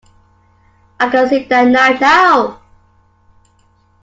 [0.99, 2.59] I can see that knife now.